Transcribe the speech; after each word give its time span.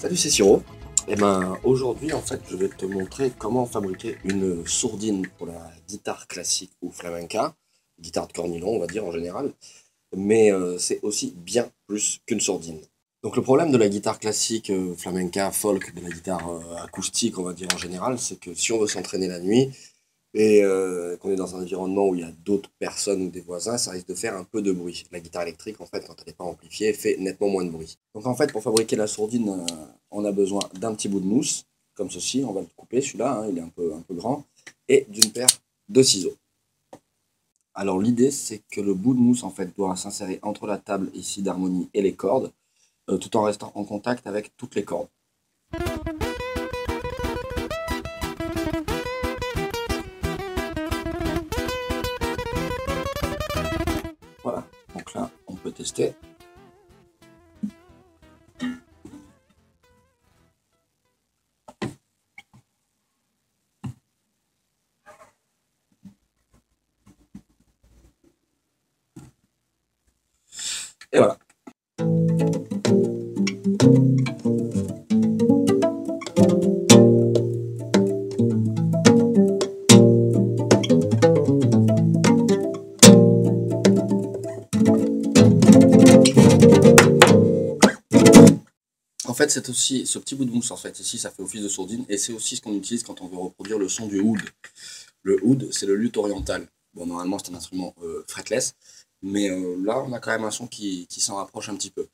Salut, 0.00 0.16
c'est 0.16 0.30
Siro. 0.30 0.62
Et 1.08 1.14
ben 1.14 1.58
aujourd'hui 1.62 2.14
en 2.14 2.22
fait 2.22 2.40
je 2.48 2.56
vais 2.56 2.70
te 2.70 2.86
montrer 2.86 3.30
comment 3.36 3.66
fabriquer 3.66 4.16
une 4.24 4.66
sourdine 4.66 5.26
pour 5.36 5.46
la 5.46 5.70
guitare 5.86 6.26
classique 6.26 6.72
ou 6.80 6.90
flamenca, 6.90 7.54
guitare 8.00 8.26
de 8.26 8.32
cornilon 8.32 8.68
on 8.68 8.78
va 8.78 8.86
dire 8.86 9.04
en 9.04 9.12
général, 9.12 9.52
mais 10.16 10.50
euh, 10.54 10.78
c'est 10.78 11.00
aussi 11.02 11.34
bien 11.36 11.68
plus 11.86 12.22
qu'une 12.24 12.40
sourdine. 12.40 12.80
Donc 13.22 13.36
le 13.36 13.42
problème 13.42 13.70
de 13.72 13.76
la 13.76 13.90
guitare 13.90 14.18
classique, 14.18 14.70
euh, 14.70 14.94
flamenca, 14.96 15.50
folk, 15.50 15.94
de 15.94 16.00
la 16.00 16.08
guitare 16.08 16.50
euh, 16.50 16.82
acoustique 16.82 17.38
on 17.38 17.42
va 17.42 17.52
dire 17.52 17.68
en 17.74 17.78
général, 17.78 18.18
c'est 18.18 18.40
que 18.40 18.54
si 18.54 18.72
on 18.72 18.78
veut 18.78 18.86
s'entraîner 18.86 19.28
la 19.28 19.38
nuit, 19.38 19.70
et 20.32 20.62
euh, 20.62 21.16
qu'on 21.16 21.30
est 21.30 21.36
dans 21.36 21.56
un 21.56 21.62
environnement 21.62 22.08
où 22.08 22.14
il 22.14 22.20
y 22.20 22.24
a 22.24 22.30
d'autres 22.44 22.70
personnes 22.78 23.22
ou 23.22 23.30
des 23.30 23.40
voisins, 23.40 23.78
ça 23.78 23.90
risque 23.90 24.06
de 24.06 24.14
faire 24.14 24.36
un 24.36 24.44
peu 24.44 24.62
de 24.62 24.72
bruit. 24.72 25.04
La 25.10 25.20
guitare 25.20 25.42
électrique, 25.42 25.80
en 25.80 25.86
fait, 25.86 26.06
quand 26.06 26.14
elle 26.18 26.28
n'est 26.28 26.32
pas 26.32 26.44
amplifiée, 26.44 26.92
fait 26.92 27.16
nettement 27.18 27.48
moins 27.48 27.64
de 27.64 27.70
bruit. 27.70 27.98
Donc 28.14 28.26
en 28.26 28.34
fait, 28.34 28.52
pour 28.52 28.62
fabriquer 28.62 28.96
la 28.96 29.06
sourdine, 29.06 29.48
euh, 29.48 29.74
on 30.10 30.24
a 30.24 30.32
besoin 30.32 30.60
d'un 30.74 30.94
petit 30.94 31.08
bout 31.08 31.20
de 31.20 31.26
mousse, 31.26 31.66
comme 31.94 32.10
ceci, 32.10 32.44
on 32.46 32.52
va 32.52 32.60
le 32.60 32.68
couper, 32.76 33.00
celui-là, 33.00 33.40
hein, 33.40 33.48
il 33.50 33.58
est 33.58 33.62
un 33.62 33.68
peu, 33.68 33.92
grand, 34.10 34.44
et 34.88 35.06
d'une 35.08 35.32
paire 35.32 35.48
de 35.88 36.02
ciseaux. 36.02 36.36
Alors 37.74 38.00
l'idée, 38.00 38.30
c'est 38.30 38.62
que 38.70 38.80
le 38.80 38.94
bout 38.94 39.14
de 39.14 39.20
mousse, 39.20 39.42
en 39.42 39.50
fait, 39.50 39.74
doit 39.76 39.96
s'insérer 39.96 40.38
entre 40.42 40.66
la 40.66 40.78
table 40.78 41.10
ici 41.14 41.42
d'harmonie 41.42 41.88
et 41.92 42.02
les 42.02 42.14
cordes, 42.14 42.52
euh, 43.10 43.18
tout 43.18 43.36
en 43.36 43.42
restant 43.42 43.72
en 43.74 43.84
contact 43.84 44.26
avec 44.26 44.56
toutes 44.56 44.76
les 44.76 44.84
cordes. 44.84 45.08
Là, 55.80 55.84
on 55.84 55.84
peut 55.84 55.84
tester. 55.84 56.14
Et 71.12 71.39
fait, 89.40 89.50
c'est 89.50 89.70
aussi 89.70 90.06
ce 90.06 90.18
petit 90.18 90.34
bout 90.34 90.44
de 90.44 90.50
mousse, 90.50 90.70
en 90.70 90.76
fait, 90.76 91.00
ici, 91.00 91.18
ça 91.18 91.30
fait 91.30 91.42
office 91.42 91.62
de 91.62 91.68
sourdine, 91.68 92.04
et 92.10 92.18
c'est 92.18 92.32
aussi 92.32 92.56
ce 92.56 92.60
qu'on 92.60 92.74
utilise 92.74 93.02
quand 93.02 93.22
on 93.22 93.26
veut 93.26 93.38
reproduire 93.38 93.78
le 93.78 93.88
son 93.88 94.06
du 94.06 94.20
oud. 94.20 94.40
Le 95.22 95.38
oud, 95.42 95.68
c'est 95.72 95.86
le 95.86 95.94
luth 95.94 96.18
oriental. 96.18 96.66
Bon, 96.92 97.06
normalement, 97.06 97.38
c'est 97.38 97.50
un 97.50 97.54
instrument 97.54 97.94
euh, 98.02 98.22
fretless, 98.28 98.74
mais 99.22 99.50
euh, 99.50 99.76
là, 99.82 100.02
on 100.06 100.12
a 100.12 100.20
quand 100.20 100.30
même 100.32 100.44
un 100.44 100.50
son 100.50 100.66
qui, 100.66 101.06
s'en 101.08 101.36
rapproche 101.36 101.70
un 101.70 101.76
petit 101.76 101.90
peu. 101.90 102.06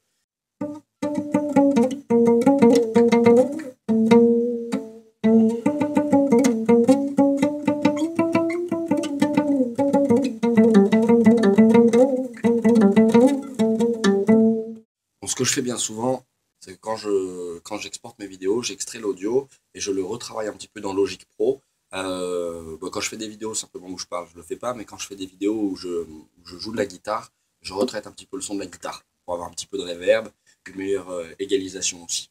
Ce 15.27 15.35
que 15.35 15.45
je 15.45 15.53
fais 15.53 15.63
bien 15.63 15.77
souvent, 15.77 16.25
quand 16.81 16.97
je 16.97 17.59
quand 17.61 17.79
j'exporte 17.79 18.19
mes 18.19 18.27
vidéos, 18.27 18.63
j'extrais 18.63 18.99
l'audio 18.99 19.49
et 19.75 19.81
je 19.81 19.91
le 19.93 20.05
retravaille 20.05 20.49
un 20.49 20.53
petit 20.53 20.69
peu 20.69 20.81
dans 20.81 20.93
Logic 20.93 21.25
Pro. 21.37 21.61
Euh, 21.95 22.77
bah, 22.81 22.89
quand 22.93 23.01
je 23.01 23.09
fais 23.09 23.17
des 23.17 23.29
vidéos 23.29 23.55
simplement 23.55 23.89
où 23.89 23.99
je 23.99 24.07
parle, 24.07 24.29
je 24.33 24.37
le 24.37 24.43
fais 24.43 24.57
pas, 24.57 24.75
mais 24.75 24.85
quand 24.85 24.99
je 24.99 25.07
fais 25.07 25.17
des 25.17 25.27
vidéos 25.27 25.55
où 25.55 25.77
je, 25.77 26.05
je 26.45 26.57
joue 26.59 26.73
de 26.73 26.77
la 26.77 26.87
guitare, 26.87 27.33
je 27.63 27.73
retraite 27.73 28.07
un 28.07 28.13
petit 28.13 28.27
peu 28.27 28.37
le 28.37 28.43
son 28.43 28.55
de 28.55 28.61
la 28.61 28.67
guitare 28.67 29.05
pour 29.25 29.35
avoir 29.35 29.49
un 29.49 29.53
petit 29.53 29.67
peu 29.67 29.79
de 29.79 29.83
reverb, 29.83 30.29
une 30.67 30.77
meilleure 30.77 31.11
euh, 31.11 31.27
égalisation 31.39 32.05
aussi. 32.05 32.31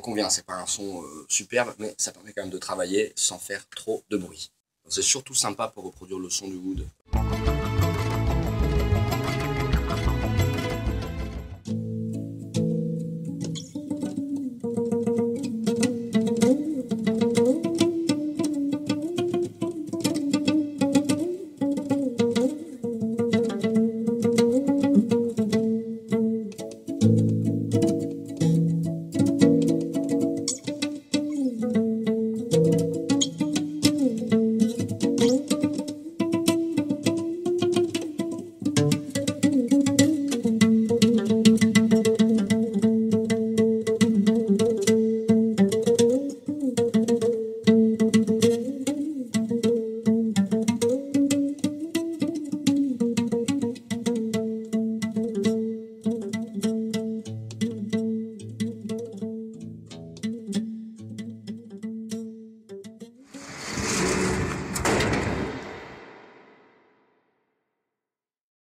J'en 0.00 0.04
conviens, 0.12 0.30
c'est 0.30 0.46
pas 0.46 0.54
un 0.54 0.66
son 0.66 1.02
euh, 1.02 1.26
superbe, 1.28 1.74
mais 1.78 1.94
ça 1.98 2.10
permet 2.10 2.32
quand 2.32 2.42
même 2.42 2.50
de 2.50 2.58
travailler 2.58 3.12
sans 3.16 3.38
faire 3.38 3.68
trop 3.68 4.02
de 4.08 4.16
bruit. 4.16 4.50
C'est 4.88 5.02
surtout 5.02 5.34
sympa 5.34 5.68
pour 5.68 5.84
reproduire 5.84 6.18
le 6.18 6.30
son 6.30 6.48
du 6.48 6.56
wood. 6.56 6.86